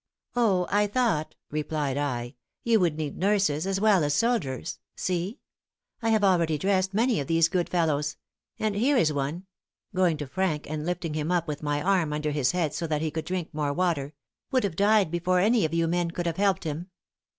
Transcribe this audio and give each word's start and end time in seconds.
'"'Oh, 0.35 0.65
I 0.71 0.87
thought,' 0.87 1.35
replied 1.51 1.95
I, 1.95 2.33
'you 2.63 2.79
would 2.79 2.97
need 2.97 3.19
nurses 3.19 3.67
as 3.67 3.79
well 3.79 4.03
as 4.03 4.15
soldiers. 4.15 4.79
See! 4.95 5.37
I 6.01 6.09
have 6.09 6.23
already 6.23 6.57
dressed 6.57 6.95
many 6.95 7.19
of 7.19 7.27
these 7.27 7.47
good 7.47 7.69
fellows; 7.69 8.17
and 8.57 8.73
here 8.73 8.97
is 8.97 9.13
one' 9.13 9.45
going 9.93 10.17
to 10.17 10.25
Frank 10.25 10.67
and 10.67 10.87
lifting 10.87 11.13
him 11.13 11.31
up 11.31 11.47
with 11.47 11.61
my 11.61 11.83
arm 11.83 12.13
under 12.13 12.31
his 12.31 12.51
head 12.51 12.73
so 12.73 12.87
that 12.87 13.03
he 13.03 13.11
could 13.11 13.25
drink 13.25 13.49
some 13.51 13.59
more 13.59 13.73
water 13.73 14.15
'would 14.49 14.63
have 14.63 14.75
died 14.75 15.11
before 15.11 15.39
any 15.39 15.65
of 15.65 15.73
you 15.75 15.85
men 15.87 16.09
could 16.09 16.25
have 16.25 16.37
helped 16.37 16.63
him.' 16.63 16.89